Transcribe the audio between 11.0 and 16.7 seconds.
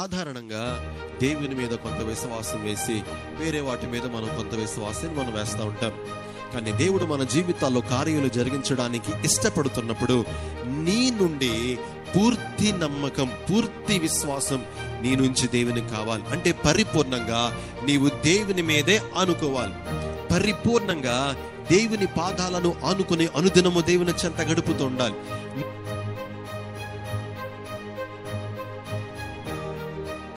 నుండి పూర్తి నమ్మకం పూర్తి విశ్వాసం నీ నుంచి దేవునికి కావాలి. అంటే